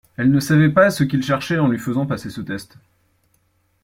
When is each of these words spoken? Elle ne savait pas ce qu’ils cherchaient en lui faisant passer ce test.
Elle 0.17 0.31
ne 0.31 0.39
savait 0.39 0.71
pas 0.71 0.89
ce 0.89 1.03
qu’ils 1.03 1.21
cherchaient 1.21 1.59
en 1.59 1.67
lui 1.67 1.77
faisant 1.77 2.07
passer 2.07 2.31
ce 2.31 2.41
test. 2.41 2.79